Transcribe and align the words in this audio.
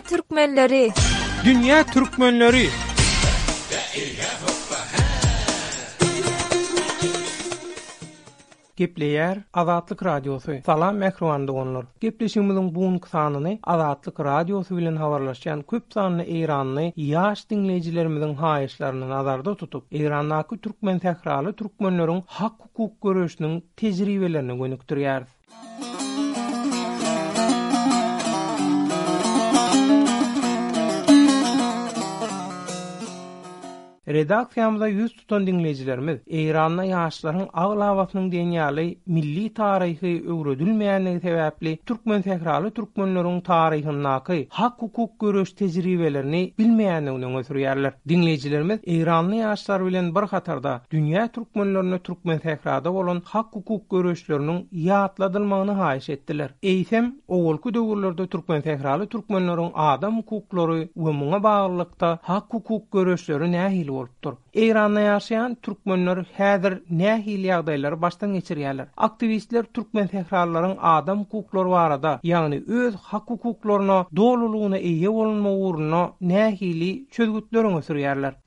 türkmenleri. 0.00 0.90
Dünya 1.44 1.84
türkmenleri. 1.86 2.64
Gepleyer 8.76 9.38
Azatlık 9.54 10.04
Radyosu. 10.04 10.52
Salam 10.66 10.96
Mekruvandı 10.96 11.52
onlar. 11.52 11.84
Gepleşimizin 12.00 12.74
bugün 12.74 12.98
kısanını 12.98 13.58
Azatlık 13.64 14.20
Radyosu 14.20 14.76
bilen 14.76 14.96
havarlaşan 14.96 15.62
köp 15.62 15.82
sanlı 15.94 16.24
İranlı 16.24 16.92
yaş 16.96 17.50
dinleyicilerimizin 17.50 18.34
hayışlarını 18.34 19.10
nazarda 19.10 19.54
tutup, 19.56 19.84
İran'daki 19.90 20.58
Türkmen 20.58 20.98
sehralı 20.98 21.52
Türkmenlerin 21.52 22.22
hak 22.26 22.52
hukuk 22.60 23.02
görüşünün 23.02 23.64
tecrübelerini 23.76 24.58
gönüktür 24.58 24.96
Bedag 34.18 34.46
yüz 34.90 35.16
tutan 35.16 35.46
dinleyicilerimiz 35.46 36.18
İranlı 36.26 36.84
yaşların 36.84 37.48
ağla 37.52 37.86
havasının 37.86 38.28
milli 39.06 39.54
tarihi 39.54 40.12
öwrüldilmeýänligi 40.28 41.20
sebäpli 41.26 41.76
türkmen 41.90 42.22
tehraly 42.22 42.70
türkmenlörüň 42.70 43.40
taryhyna 43.42 44.20
hak 44.48 44.82
hukuk 44.82 45.20
görüş 45.24 45.52
tejribelerini 45.60 46.42
bilmeýän 46.58 47.06
öňe 47.12 47.42
sürýärler 47.50 47.92
dinleyicilerimiz 48.08 48.80
İranlı 48.96 49.34
yaşlar 49.34 49.86
bilen 49.86 50.10
bir 50.14 50.22
hatarda 50.34 50.74
dünýä 50.92 51.28
türkmenlörüne 51.32 51.98
türkmen 51.98 52.38
fekrada 52.38 52.94
bolan 52.94 53.22
hak 53.24 53.46
hukuk 53.52 53.90
görüşlörüni 53.90 54.58
ýaatladylmagyny 54.72 55.72
haýiş 55.84 56.12
ettiler 56.12 56.50
Eýtem 56.62 57.12
owolku 57.28 57.74
döwürlerde 57.74 58.26
türkmen 58.26 58.62
tehraly 58.62 59.04
türkmenlörüň 59.16 59.70
adam 59.74 60.18
hukuklary 60.22 60.82
we 60.86 61.10
munga 61.22 61.42
baglylykda 61.42 62.18
hak 62.22 62.52
hukuk 62.58 62.92
görüşleri 62.92 63.52
nä 63.58 63.68
bolupdyr. 64.22 64.36
Eýranda 64.60 65.00
ýaşaýan 65.06 65.54
türkmenler 65.66 66.20
häzir 66.36 66.76
nähili 67.00 67.50
ýagdaýlar 67.50 67.96
başdan 68.04 68.32
geçirýärler. 68.38 68.88
Aktivistler 69.08 69.68
türkmen 69.80 70.08
fehrallaryň 70.14 70.74
adam 70.94 71.22
hukuklary 71.26 71.74
barada, 71.76 72.14
ýagny 72.32 72.62
öz 72.80 72.96
hak 73.12 73.30
hukuklaryna 73.36 74.00
dolulugyna 74.24 74.82
eýe 74.94 75.14
bolunma 75.20 76.04
nähili 76.34 76.90
çözgütlerini 77.18 77.84
sürýärler. 77.90 78.38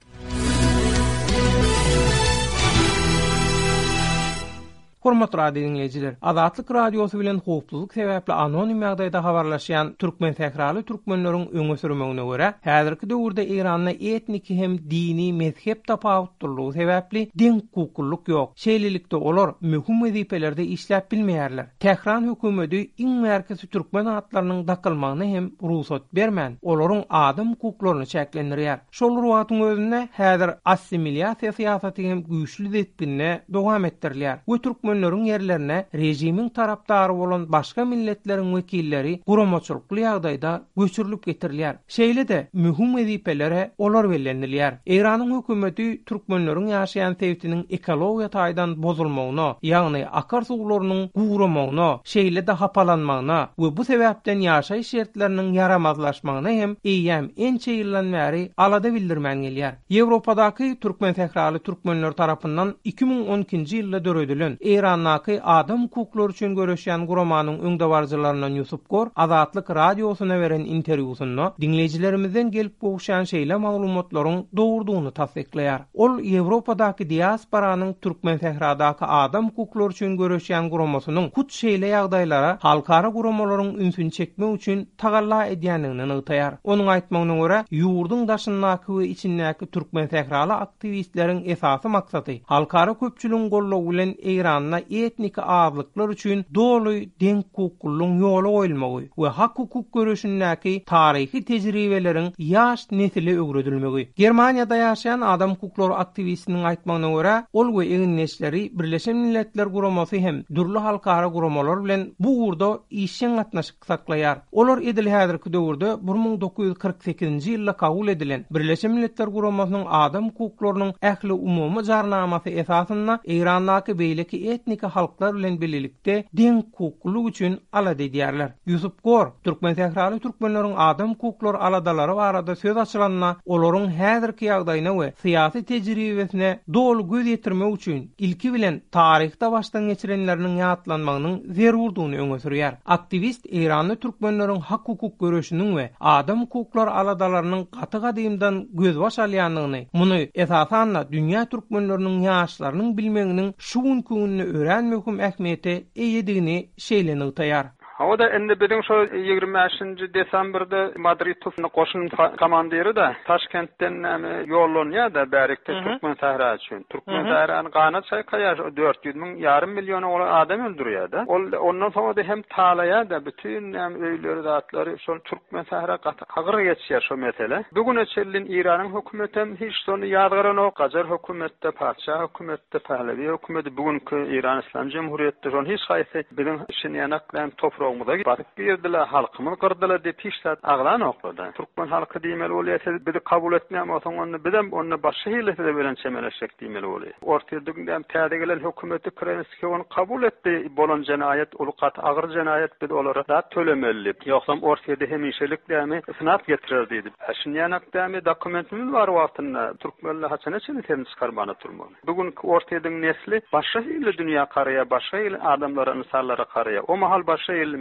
Hormat 5.04 5.34
radio 5.36 5.60
dinleyiciler, 5.68 6.14
Azatlık 6.22 6.72
Radyosu 6.72 7.20
bilen 7.20 7.36
hukukluluk 7.38 7.94
sebeple 7.94 8.34
anonim 8.34 8.82
ýagdaýda 8.82 9.96
türkmen 9.98 10.32
sehrali 10.32 10.84
türkmenleriň 10.84 11.48
öňe 11.52 12.26
göre, 12.26 12.26
görä, 12.32 12.54
häzirki 12.62 13.08
döwürde 13.10 13.46
Iranda 13.48 13.90
etnik 13.92 14.50
hem 14.50 14.78
dini 14.92 15.34
mezhep 15.34 15.88
tapawutlygy 15.88 16.72
sebäpli 16.74 17.28
din 17.40 17.60
kukulluk 17.74 18.28
yok. 18.28 18.54
Şeýlelikde 18.56 19.16
olar 19.16 19.50
möhüm 19.62 20.00
wezipelerde 20.04 20.64
işläp 20.66 21.08
bilmeýärler. 21.12 21.66
Tehran 21.80 22.30
hökümeti 22.30 22.92
iň 23.00 23.22
merkezi 23.22 23.68
türkmen 23.68 24.06
adlarının 24.06 24.68
dakylmagyna 24.68 25.24
hem 25.26 25.52
ruhsat 25.64 26.14
bermän, 26.16 26.54
Olorun 26.62 27.04
adam 27.10 27.50
hukuklaryny 27.52 28.04
çäklendirýär. 28.04 28.80
Şol 28.92 29.30
vatun 29.30 29.62
özüne 29.62 30.10
häzir 30.18 30.50
assimilasiýa 30.66 32.04
hem 32.10 32.20
güýçli 32.20 32.74
depinne 32.74 33.42
dowam 33.54 33.86
etdirilýär. 33.86 34.38
Bu 34.48 34.91
köçmenlörün 34.92 35.24
yerlerine 35.24 35.86
rejimin 35.96 36.50
taraftarı 36.50 37.14
olan 37.14 37.52
başka 37.52 37.86
milletlerin 37.86 38.56
vekilleri 38.56 39.20
kuramaçılıklı 39.22 40.00
yağdayda 40.00 40.62
göçürülüp 40.78 41.26
getirilir. 41.26 41.76
Şeyle 41.88 42.28
de 42.28 42.48
mühüm 42.54 42.98
edipelere 42.98 43.72
olar 43.78 44.10
verilenilir. 44.10 44.74
İran'ın 44.86 45.42
hükümeti 45.42 46.06
Türkmenlörün 46.06 46.68
yaşayan 46.68 47.16
sevtinin 47.20 47.68
ekoloğuya 47.70 48.28
taydan 48.30 48.84
bozulmağına, 48.84 49.56
yani 49.62 50.08
akarsuğlarının 50.08 51.08
kuramağına, 51.08 52.00
şeyle 52.04 52.48
de 52.48 52.52
hapalanmağına 52.52 53.50
və 53.60 53.70
bu 53.78 53.86
sebepten 53.86 54.40
yaşay 54.40 54.84
şertlerinin 54.84 55.54
yaramazlaşmağına 55.54 56.50
hem 56.50 56.76
eyyem 56.84 57.32
en 57.38 57.58
çeyirlen 57.58 58.06
məri 58.06 58.50
alada 58.58 58.94
bildirmen 58.94 59.42
geliyar. 59.42 59.76
Avrupa'daki 60.04 60.78
Türkmen 60.82 61.14
sehrali 61.14 61.60
Türkmenlör 61.60 62.12
tarafından 62.12 62.76
2012. 62.84 63.76
yılda 63.76 64.06
dörödülün. 64.06 64.58
Irannaky 64.82 65.40
adam 65.44 65.82
kuklar 65.96 66.30
üçin 66.34 66.56
göreşen 66.58 67.04
guramanyň 67.10 67.58
öňde 67.68 67.88
barjylarynyň 67.90 68.54
Ýusup 68.62 68.82
Gor 68.94 69.08
Azatlyk 69.16 69.70
radiosuna 69.70 70.38
beren 70.42 70.64
interwýusunda 70.76 71.46
dinleyijilerimizden 71.62 72.52
gelip 72.52 72.82
boşan 72.82 73.28
şeýle 73.32 73.56
maglumatlaryň 73.66 74.40
dogrudygyny 74.58 75.12
tasdiklaýar. 75.20 75.84
Ol 75.94 76.16
Ýewropadaky 76.32 77.06
diasporanyň 77.10 77.92
türkmen 78.06 78.38
sehradaky 78.38 79.06
adam 79.22 79.50
kuklar 79.58 79.92
üçin 79.94 80.18
göreşen 80.18 80.70
guramasynyň 80.70 81.30
kut 81.38 81.54
şeýle 81.60 81.94
ýagdaýlara 81.94 82.52
halkara 82.66 83.10
guramalaryň 83.20 83.70
ünsün 83.86 84.10
çekme 84.20 84.50
üçin 84.58 84.84
tagalla 84.98 85.42
edýänligini 85.54 86.10
ýygtaýar. 86.18 86.58
Onuň 86.64 86.90
aýtmagyna 86.96 87.36
görä, 87.44 87.62
ýurdun 87.82 88.28
daşynnaky 88.28 88.92
we 88.98 89.06
içindäki 89.14 89.66
türkmen 89.72 90.08
sehralary 90.16 90.64
aktivistleriň 90.68 91.46
esasy 91.56 91.88
maksady 91.98 92.40
halkara 92.56 92.92
köpçüligiň 93.04 93.50
gollagy 93.56 93.86
bilen 93.90 94.12
Eýranyň 94.36 94.71
ýanyna 94.72 95.08
etniki 95.08 95.42
aglyklar 95.44 96.10
üçin 96.10 96.46
doly 96.56 97.10
den 97.22 97.44
hukukluň 97.54 98.20
ýoly 98.22 98.52
goýulmagy 98.54 99.10
we 99.18 99.30
hak 99.30 99.56
hukuk 99.58 99.94
görüşündäki 99.94 100.84
taryhy 100.86 101.42
tejribeleriň 101.46 102.32
ýaş 102.40 102.80
netili 102.92 103.34
öwredilmegi. 103.40 104.10
Germaniýada 104.16 104.76
ýaşaýan 104.76 105.26
adam 105.34 105.52
hukuklary 105.56 105.94
aktivistiniň 105.94 106.64
aýtmagyna 106.64 107.10
görä, 107.16 107.44
ol 107.54 107.68
we 107.74 107.86
eňin 107.94 108.18
neşleri 108.18 108.70
Birleşen 108.74 109.18
Milletler 109.18 109.66
Guramasy 109.66 110.18
hem 110.20 110.44
durly 110.56 110.78
halkara 110.80 111.28
guramalar 111.28 111.84
bilen 111.84 112.08
bu 112.20 112.48
urda 112.48 112.80
saklayar. 113.10 113.42
gatnaşyk 113.44 113.76
saklaýar. 113.86 114.38
Olar 114.52 114.78
edil 114.78 115.08
häzirki 115.08 115.54
döwürde 115.54 115.86
1948-nji 115.86 117.56
ýylda 117.56 117.76
kabul 117.78 118.08
edilen 118.08 118.46
Birleşen 118.52 118.92
Milletler 118.92 119.28
Guramasynyň 119.28 119.84
adam 119.90 120.26
hukuklarynyň 120.30 120.92
ähli 121.02 121.32
umumy 121.34 121.84
jarnamasy 121.84 122.50
esasynda 122.60 123.20
Eýrandaky 123.28 123.92
beýleki 123.98 124.50
et 124.54 124.61
etnika 124.62 124.90
halklar 124.96 125.36
bilen 125.36 125.62
birlikde 125.62 126.24
din 126.38 126.58
hukuklu 126.76 127.28
üçin 127.30 127.58
ala 127.74 127.98
diýerler. 127.98 128.50
Yusup 128.66 129.04
Gor 129.04 129.28
Türkmen 129.44 129.76
täkrarly 129.76 130.20
türkmenleriň 130.20 130.74
adam 130.78 131.10
hukuklary 131.14 131.58
aladalary 131.58 132.12
arasynda 132.20 132.56
söz 132.56 132.78
açylanyna 132.78 133.30
olaryň 133.46 133.86
häzirki 134.00 134.46
ýagdaýyna 134.46 134.92
we 135.00 135.08
syýasy 135.24 135.62
tejribesine 135.72 136.50
dol 136.74 137.00
göz 137.12 137.28
ýetirmek 137.28 137.76
üçin 137.78 138.12
ilki 138.26 138.54
bilen 138.54 138.82
taryhda 138.98 139.52
başdan 139.52 139.84
geçirenleriniň 139.92 140.56
ýatlanmagynyň 140.64 141.36
zerurdygyny 141.58 142.16
öňe 142.24 142.40
sürýär. 142.44 142.74
Aktivist 142.86 143.46
Eýranly 143.46 143.96
türkmenleriň 143.96 144.60
hak 144.70 144.82
hukuk 144.88 145.20
görüşüniň 145.20 145.70
we 145.76 145.86
adam 146.00 146.42
hukuklar 146.42 146.88
aladalarynyň 146.88 147.64
gaty 147.78 147.98
diýimden 148.18 148.56
göz 148.82 149.00
baş 149.00 149.16
alýanyny, 149.26 149.82
muny 149.94 150.22
esasanla 150.36 151.02
dünýä 151.12 151.46
türkmenleriniň 151.52 152.16
ýaşlarynyň 152.30 152.98
bilmeginiň 152.98 153.54
şuun 153.58 154.02
köňünni 154.02 154.51
öğrenmekum 154.60 155.20
ähmiýeti 155.28 155.76
eýedigini 156.08 156.58
şeýle 156.88 157.16
nutaýar. 157.22 157.72
Ağa 158.02 158.20
da 158.20 158.30
endi 158.30 158.60
bizim 158.62 158.84
şu 158.84 158.94
25-nji 159.34 160.14
desembrde 160.14 160.92
Madrid 160.98 161.36
tufny 161.42 161.66
goşun 161.74 162.08
komandiri 162.40 162.96
da 162.96 163.14
Taşkentden 163.26 163.94
näme 164.02 164.30
ýollun 164.54 164.90
ýa 165.00 165.14
da 165.14 165.32
Berikde 165.32 165.74
mhm. 165.74 165.84
Türkmen 165.84 166.14
sahra 166.14 166.56
üçin. 166.56 166.86
Türkmen 166.90 167.22
mhm. 167.24 167.30
sahrany 167.32 167.68
gana 167.70 167.98
çaýkaýa 168.00 168.76
400 168.78 169.16
000 169.16 169.26
ýarym 169.46 169.70
milliony 169.78 170.06
ol 170.06 170.22
adam 170.42 170.60
öldürýär 170.68 171.12
da. 171.12 171.24
Ol 171.28 171.42
ondan 171.70 171.90
soňra 171.90 172.16
da 172.16 172.24
hem 172.24 172.40
talaýa 172.42 173.10
da 173.10 173.26
bütün 173.26 173.74
näme 173.74 173.96
öýleri 174.12 174.42
zatlary 174.42 174.98
şol 174.98 175.20
Türkmen 175.20 175.64
sahra 175.64 175.96
gaty 176.04 176.24
gagyr 176.36 176.54
geçýär 176.72 177.02
şu 177.08 177.18
mesele. 177.18 177.64
Bugün 177.76 177.96
öçelin 177.96 178.46
Iranyň 178.46 178.90
hökümeti 178.96 179.44
hiç 179.64 179.76
soňra 179.88 180.06
ýadgaryn 180.16 180.60
ok 180.60 180.76
gazar 180.76 181.10
hökümetde, 181.10 181.72
paşa 181.72 182.22
hökümetde, 182.24 182.80
pahlawy 182.80 183.28
hökümetde 183.28 183.78
bugünkü 183.78 184.18
Iran 184.38 184.60
İslam 184.68 184.88
Jemhuriýeti 184.90 185.52
şol 185.52 185.66
hiç 185.66 185.82
haýsy 185.90 186.38
bilen 186.38 186.60
şinyanak 186.82 187.34
bilen 187.34 187.50
toprak 187.50 187.91
gowmuda 187.92 188.26
batyp 188.26 188.48
girdiler, 188.58 189.06
halkymyň 189.12 189.56
gördiler 189.62 190.00
diýip 190.04 190.20
hiç 190.26 190.36
zat 190.44 190.60
aglan 190.64 191.02
okudy. 191.12 191.44
Türkmen 191.58 191.88
halky 191.94 192.20
diýmeli 192.26 192.54
bolýar, 192.60 193.06
bizi 193.08 193.20
kabul 193.30 193.54
etmeýär 193.60 193.84
ama 193.86 194.00
soň 194.06 194.16
onu 194.24 194.38
bilen 194.46 194.66
onu 194.80 194.98
başga 195.04 195.32
hilete 195.32 195.72
bilen 195.78 195.96
çemeleşek 196.04 196.52
diýmeli 196.62 196.88
bolýar. 196.94 197.14
Orta 197.22 197.56
ýerde 197.56 197.96
täze 198.14 198.36
gelen 198.38 198.60
hökümeti 198.66 199.10
Krenski 199.20 199.68
onu 199.68 199.84
kabul 199.96 200.24
etdi 200.24 200.54
bolan 200.78 201.02
jenayet, 201.10 201.50
ulukat, 201.62 201.96
agyr 202.10 202.28
jenayet 202.36 202.82
bir 202.82 202.90
olara 202.90 203.24
da 203.28 203.42
tölemeli. 203.52 204.10
Ýoksa 204.10 204.60
orta 204.70 204.88
ýerde 204.92 205.06
hemişelik 205.14 205.62
däme 205.70 206.02
sınaf 206.20 206.42
getirer 206.48 206.86
diýdi. 206.92 207.10
Şin 207.44 207.54
ýanak 207.56 207.84
däme 207.94 208.26
dokumentimiz 208.26 208.94
bar 208.94 209.08
wagtynda 209.08 209.74
türkmenle 209.84 210.26
haçan 210.28 210.54
üçin 210.54 210.82
temiz 210.82 211.12
karmany 211.20 211.54
turmaly. 211.62 211.96
Bugünkü 212.08 212.48
orta 212.48 212.76
ýerde 212.76 212.90
nesli 213.06 213.42
başga 213.54 213.80
hilete 213.82 214.18
dünýä 214.24 214.46
karaýa, 214.56 214.90
başga 214.90 215.18
hilete 215.18 215.44
adamlara, 215.56 215.92
insanlara 215.96 216.46
karaýa. 216.56 216.80
O 216.92 216.98
mahal 216.98 217.28
başga 217.28 217.54
hilete 217.54 217.81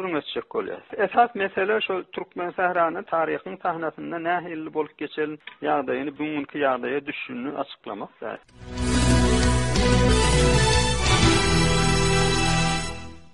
gurrun 0.00 0.14
etçek 0.14 0.50
kolyas. 0.50 0.80
Esas 0.96 1.34
mesele 1.34 1.80
şu 1.80 2.04
Türkmen 2.12 2.50
Sahra'nın 2.50 3.02
tarihin 3.02 3.56
sahnasında 3.56 4.18
ne 4.18 4.48
hilli 4.48 4.74
bolk 4.74 4.98
geçelin 4.98 5.38
yağdayını, 5.62 6.18
bugünkü 6.18 6.58
yağdaya 6.58 7.06
düşününü 7.06 7.58
açıklamak. 7.58 8.08
Müzik 8.22 8.60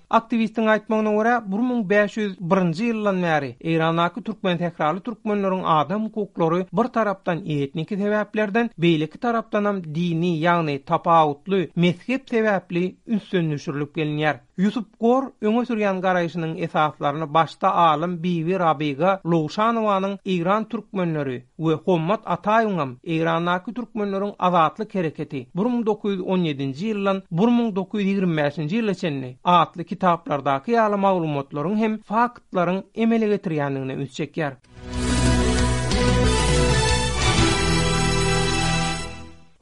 Aktivistin 0.09 0.69
aýtmagyna 0.71 1.11
görä 1.17 1.33
1501-nji 1.51 2.85
ýyldan 2.91 3.19
bäri 3.23 3.49
Eýranaky 3.71 4.21
türkmen 4.23 4.59
täkrarly 4.61 5.01
türkmenleriň 5.03 5.65
adam 5.65 6.05
hukuklary 6.07 6.61
bir 6.77 6.87
tarapdan 6.95 7.41
etniki 7.45 7.97
sebäplerden, 7.99 8.69
beýleki 8.79 9.17
tarapdan 9.19 9.65
hem 9.65 9.81
dini 9.95 10.29
ýagny 10.45 10.77
tapawutly 10.79 11.65
mezhep 11.75 12.23
sebäpli 12.31 12.85
üstünlüşürlüp 13.07 13.91
gelýär. 13.99 14.35
Yusup 14.65 14.87
Gor 15.03 15.23
öňe 15.45 15.61
sürýän 15.69 15.99
garaýşynyň 16.01 16.55
esaslaryny 16.65 17.27
başda 17.33 17.69
alim 17.77 18.15
Biwi 18.23 18.57
Rabiga 18.59 19.11
Lowşanowanyň 19.25 20.15
Eýran 20.25 20.63
türkmenleri 20.71 21.43
we 21.59 21.75
Hommat 21.87 22.21
Ataýyňam 22.25 22.95
Eýranaky 23.03 23.71
türkmenleriň 23.77 24.31
azatlyk 24.39 24.93
hereketi 24.95 25.43
1917-nji 25.55 26.89
ýyldan 26.89 27.21
1925-nji 27.43 28.73
ýyla 28.81 28.95
çenli 29.03 29.35
atly 29.43 29.83
kitaplardaki 29.97 30.75
ýaly 30.77 30.99
maglumatlaryň 31.07 31.75
hem 31.81 31.93
faktlaryň 32.13 32.79
emele 33.07 33.33
getirýändigine 33.33 33.97
üýtjek 34.03 34.41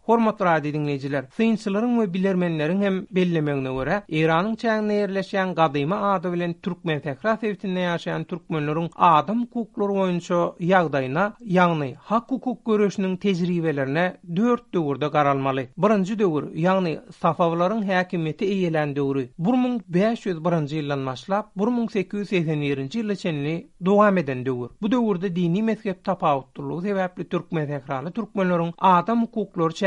Hormat 0.08 0.42
radi 0.42 0.74
dinleyiciler, 0.74 1.26
sayınçıların 1.38 2.00
ve 2.02 2.14
bilirmenlerin 2.14 2.82
hem 2.82 3.06
belli 3.12 3.40
göre, 3.76 4.04
İran'ın 4.08 4.56
çağında 4.56 4.94
yerleşen 4.94 5.56
kadıma 5.56 5.96
adı 6.14 6.34
bilen 6.34 6.54
Türkmen 6.62 7.02
yaşayan 7.78 8.24
Türk 8.24 8.42
adam 8.52 8.90
adım 8.96 9.42
hukukları 9.42 9.92
oyuncu 9.92 10.56
yağdayına, 10.60 11.34
yani 11.40 11.96
hak 12.00 12.32
hukuk 12.32 12.66
görüşünün 12.66 13.18
tecrübelerine 13.18 14.18
dört 14.36 14.74
dövürde 14.74 15.12
karalmalı. 15.12 15.64
Birinci 15.78 16.20
dövür, 16.20 16.56
yani 16.56 17.00
safavların 17.18 17.82
hakimiyeti 17.82 18.46
eğilen 18.46 18.96
dövürü. 18.96 19.30
Burmun 19.38 19.82
500 19.88 20.44
barıncı 20.44 20.80
başlap 20.84 21.06
maçla, 21.06 21.46
Burmun 21.56 21.88
880 21.88 22.56
yerinci 22.58 23.18
çenini 23.18 23.68
doğam 23.86 24.18
eden 24.18 24.46
dövür. 24.46 24.70
Bu 24.82 24.92
dövürde 24.92 25.36
dini 25.36 25.64
mezhep 25.64 26.04
tapavutturluğu 26.04 26.74
otturluğu 26.76 26.82
sebeple 26.82 27.28
Türkmen 27.28 27.70
menfekralı 27.70 28.12
Türk 28.12 28.30
adım 28.78 29.28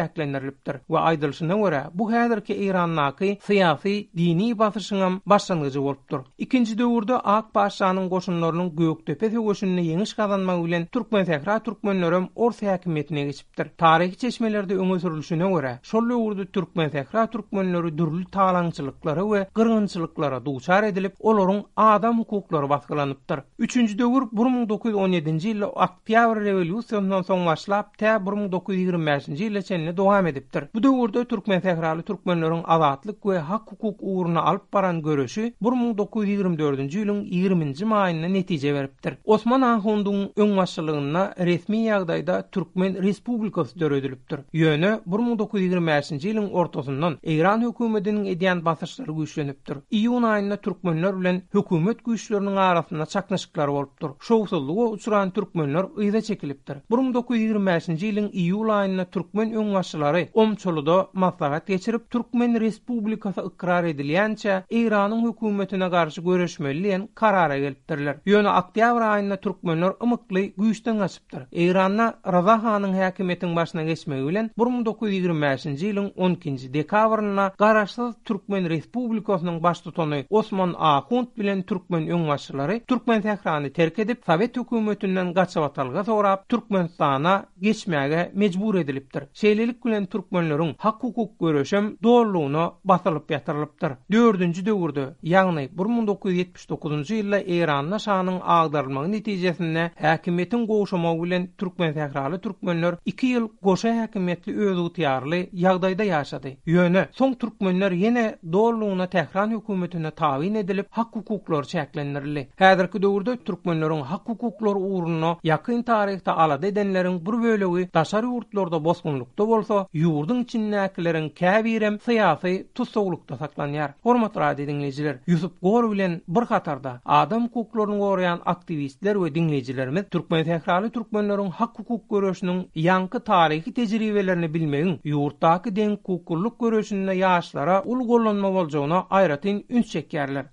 şäklendirilipdir. 0.08 0.72
Wa 0.86 1.00
aýdylyşyna 1.10 1.54
görä, 1.62 1.82
bu 1.94 2.12
häzirki 2.12 2.52
Iran 2.54 2.96
naqy 2.96 3.30
syýasy, 3.48 4.08
dini 4.16 4.50
basyşyň 4.58 5.20
başlangyjy 5.26 5.78
bolupdyr. 5.82 6.18
Ikinji 6.38 6.78
döwürde 6.78 7.14
Ak 7.24 7.54
paşanyň 7.54 8.08
goşunlarynyň 8.08 8.70
gök 8.76 9.06
töpe 9.06 9.26
töwüşünde 9.32 9.80
ýeňiş 9.82 10.16
gazanma 10.16 10.64
bilen 10.64 10.86
türkmen 10.86 11.24
täkra 11.26 11.62
türkmenlerim 11.62 12.28
orta 12.34 12.66
häkimetine 12.72 13.24
geçipdir. 13.24 13.66
Taryhy 13.78 14.14
çeşmelerde 14.16 14.74
öňe 14.76 14.98
sürülüşüne 14.98 15.44
görä, 15.44 15.78
şol 15.82 16.08
döwürde 16.10 16.46
türkmen 16.46 16.90
täkra 16.90 17.26
türkmenleri 17.30 17.98
dürli 17.98 18.24
talançylyklara 18.30 19.20
we 19.22 19.48
gyrgynçylyklara 19.56 20.44
duçar 20.44 20.82
edilip, 20.84 21.12
olaryň 21.20 21.64
adam 21.76 22.18
hukuklary 22.18 22.68
baskylanypdyr. 22.68 23.38
3-nji 23.60 23.98
döwür 23.98 24.22
1917-nji 24.38 25.48
ýylda 25.52 25.68
Oktýabr 25.88 26.36
revolýusiýasyndan 26.48 27.22
soň 27.28 27.40
başlap, 27.50 27.86
1925-nji 27.98 29.42
ýyla 29.48 29.62
çenli 29.62 29.92
dowam 29.98 30.26
edipdir. 30.26 30.64
Bu 30.74 30.82
döwürde 30.82 31.24
türkmen 31.24 31.60
fehrali 31.60 32.02
türkmenläriň 32.02 32.60
azatlyk 32.64 33.22
we 33.22 33.38
hak 33.38 33.70
hukuk 33.72 33.96
uwruny 34.02 34.38
alyp 34.38 34.72
baran 34.72 35.02
görüşi 35.02 35.54
1924-nji 35.62 37.00
ýylyň 37.04 37.20
20-nji 37.30 37.84
maýyna 37.94 38.28
netije 38.36 38.74
beripdir. 38.74 39.14
Osman 39.24 39.62
Han 39.62 39.80
Hundyň 39.80 40.20
öň 40.36 41.32
resmi 41.48 41.78
ýagdaýda 41.90 42.36
türkmen 42.50 42.96
respublikasy 43.02 43.80
döredilipdir. 43.80 44.38
Ýöne 44.54 44.90
1925-nji 45.06 46.26
ýylyň 46.32 46.46
ortasyndan 46.60 47.18
Eýran 47.22 47.62
hökümetiniň 47.66 48.26
edýän 48.34 48.62
basyşlary 48.64 49.12
güýçlenipdir. 49.18 49.76
Iýun 49.92 50.22
aýynda 50.32 50.56
türkmenler 50.56 51.14
bilen 51.20 51.42
hökümet 51.54 52.00
güýçleriniň 52.06 52.56
arasynda 52.70 53.06
çaknaşyklar 53.06 53.68
bolupdyr. 53.74 54.10
Şowsuzlygy 54.20 54.84
uçuran 54.96 55.30
türkmenler 55.30 55.84
ýyza 56.04 56.22
çekilipdir. 56.22 56.76
1925-nji 56.90 57.98
ýylyň 58.12 58.28
iýul 58.44 58.70
aýynda 58.80 59.04
türkmen 59.10 59.54
öň 59.62 59.74
garşılary 59.88 60.24
omçuludo 60.34 61.08
mahbarat 61.12 61.66
geçirip 61.66 62.10
Türkmen 62.10 62.60
Respublikasy 62.60 63.40
ıkrar 63.40 63.84
edilýänçe 63.84 64.62
Iranyň 64.70 65.28
hökümetine 65.28 65.88
garşy 65.88 66.20
görüşmeliň 66.20 67.08
karara 67.14 67.56
gelipdirler. 67.58 68.16
Ýöne 68.26 68.48
oktýabr 68.60 69.02
aýynda 69.12 69.40
türkmenler 69.40 69.92
ümitli 70.04 70.42
güýçden 70.58 70.98
gaçypdyr. 70.98 71.40
Iranna 71.52 72.14
Razahanyň 72.32 72.92
häkimetiniň 73.00 73.56
başyna 73.56 73.82
geçmegi 73.84 74.28
bilen 74.28 74.50
1920-nji 74.58 75.84
ýylyň 75.90 76.12
12-nji 76.14 76.68
dekabrynda 76.74 77.52
garaşly 77.58 78.12
Türkmen 78.24 78.68
Respublikasynyň 78.70 79.62
baş 79.62 79.80
tutany 79.80 80.24
Osman 80.30 80.74
Akhund 80.78 81.26
bilen 81.38 81.62
türkmen 81.62 82.04
öňbaşçylary 82.08 82.80
türkmen 82.86 83.22
täkrany 83.22 83.72
terk 83.72 83.98
edip 83.98 84.22
Sowet 84.26 84.56
hökümetinden 84.56 85.34
gaçyp 85.34 85.62
atalga 85.62 86.04
sowrap 86.04 86.48
Türkmenistana 86.48 87.46
geçmäge 87.62 88.30
mecbur 88.34 88.74
edilipdir. 88.74 89.20
Şeýle 89.34 89.77
Gelen 89.84 90.06
türkmenlärin 90.06 90.74
hak 90.78 91.02
hukuk 91.02 91.40
görüşüm 91.40 91.98
doğruluğuna 92.02 92.72
basalyp 92.84 93.30
yatrylypdyr. 93.30 93.90
4-nji 94.14 94.66
döwürde, 94.66 95.04
ýagny 95.34 95.64
1979-njy 95.80 97.14
ýylyňla 97.18 97.38
İranla 97.56 97.96
şanyň 98.04 98.38
agdarlymagy 98.56 99.12
netijesinde 99.16 99.84
häkimetiň 100.02 100.66
goşma 100.66 101.14
bilen 101.22 101.48
türkmen 101.58 101.94
tährali 101.96 102.40
türkmenlör 102.40 102.96
2 103.04 103.26
ýyl 103.34 103.48
goşa 103.62 103.92
häkimetli 104.00 104.52
öý 104.66 104.74
ötýärli 104.88 105.40
ýagdaýda 105.66 106.04
ýaşady. 106.10 106.50
Ýöne 106.66 107.02
soň 107.20 107.34
türkmenlör 107.38 107.92
ýene 107.92 108.26
doğruluğuna 108.52 109.06
tehran 109.06 109.50
hökümetine 109.56 110.08
taýin 110.10 110.54
edilip 110.58 110.86
hak 110.90 111.16
hukuklar 111.16 111.62
çäklendirildi. 111.62 112.46
Häzirki 112.56 113.02
döwürde 113.02 113.34
türkmenlärin 113.36 114.02
hak 114.02 114.28
hukuklar 114.28 114.76
uruny 114.76 115.32
ýakyn 115.52 115.84
taryhda 115.84 116.38
ala 116.38 116.62
dide 116.62 116.84
bir 116.88 117.26
bu 117.26 117.42
bölegi 117.42 117.88
daşary 117.94 118.26
ýurtlarda 118.26 118.84
bosgunlukda 118.84 119.42
bolsa 119.68 119.86
yuwurdyň 119.98 120.38
içindäkileriň 120.42 121.24
käbirem 121.38 121.96
syýasy 122.04 122.52
tutsuglukda 122.78 123.36
saklanýar. 123.40 123.90
Hormatly 124.06 124.40
radio 124.40 124.66
diňleýijiler, 124.66 125.16
Ýusup 125.28 125.62
bilen 125.62 126.20
bir 126.28 126.42
hatarda 126.42 127.00
adam 127.04 127.42
hukuklaryny 127.52 127.98
goraýan 127.98 128.38
aktivistler 128.46 129.14
we 129.18 129.30
diňleýijilerimiz 129.34 130.04
türkmen 130.10 130.44
täkrarly 130.44 130.90
türkmenleriň 130.90 131.50
hak 131.50 131.76
hukuk 131.78 132.10
görüşiniň 132.10 132.64
ýangy 132.76 133.18
taryhy 133.24 133.72
tejribelerini 133.74 134.48
bilmegiň, 134.54 134.94
ýuwurtdaky 135.04 135.70
deň 135.76 135.90
hukukluk 135.96 136.58
görüşinde 136.60 137.12
ýaşlara 137.12 137.82
ul 137.84 138.06
gollanma 138.12 138.52
boljagyna 138.56 138.98
aýratyn 139.10 139.62
üns 139.68 139.92
çekýärler. 139.94 140.44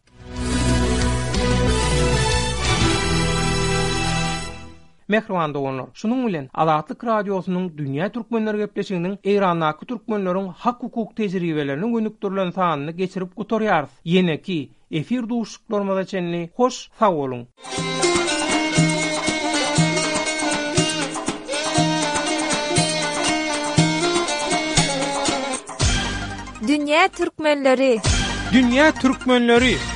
mehrwanda 5.07 5.59
olunur. 5.59 5.87
Şunun 5.93 6.27
bilen 6.27 6.49
Alaatlyk 6.53 7.03
radiosynyň 7.05 7.77
Dünya 7.77 8.09
türkmenleri 8.09 8.57
gepleşiginiň 8.63 9.15
Eýranda 9.23 9.73
köp 9.79 9.89
türkmenleriň 9.89 10.47
hak 10.57 10.83
hukuk 10.83 11.15
tejribeleriniň 11.17 11.93
gönükdirilen 11.95 12.51
sanyny 12.51 12.91
geçirip 12.91 13.37
gutaryar. 13.37 13.85
Yeneki 14.05 14.69
efir 14.91 15.29
duşuklarma 15.29 15.95
da 15.95 16.05
çenli 16.05 16.49
hoş 16.55 16.89
sag 16.99 17.13
bolun. 17.13 17.47
Dünya 26.67 27.07
türkmenleri 27.07 27.99
Dünya 28.53 28.91
türkmenleri 28.91 29.94